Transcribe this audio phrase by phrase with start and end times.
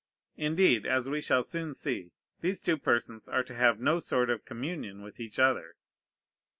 [0.37, 4.45] Indeed, as we shall soon see, these two persons are to have no sort of
[4.45, 5.75] communion with each other.